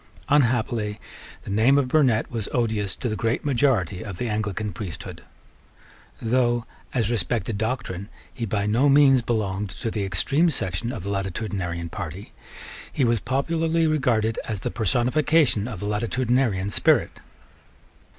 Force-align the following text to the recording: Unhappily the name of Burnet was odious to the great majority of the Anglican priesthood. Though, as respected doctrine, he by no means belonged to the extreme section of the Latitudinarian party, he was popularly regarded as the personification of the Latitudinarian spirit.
Unhappily 0.29 0.99
the 1.43 1.51
name 1.51 1.77
of 1.77 1.87
Burnet 1.87 2.31
was 2.31 2.49
odious 2.53 2.95
to 2.95 3.07
the 3.07 3.15
great 3.15 3.45
majority 3.45 4.03
of 4.03 4.17
the 4.17 4.27
Anglican 4.27 4.73
priesthood. 4.73 5.21
Though, 6.19 6.65
as 6.91 7.11
respected 7.11 7.59
doctrine, 7.59 8.09
he 8.33 8.47
by 8.47 8.65
no 8.65 8.89
means 8.89 9.21
belonged 9.21 9.69
to 9.69 9.91
the 9.91 10.03
extreme 10.03 10.49
section 10.49 10.91
of 10.91 11.03
the 11.03 11.11
Latitudinarian 11.11 11.89
party, 11.91 12.31
he 12.91 13.05
was 13.05 13.19
popularly 13.19 13.85
regarded 13.85 14.39
as 14.43 14.61
the 14.61 14.71
personification 14.71 15.67
of 15.67 15.79
the 15.81 15.85
Latitudinarian 15.85 16.71
spirit. 16.71 17.19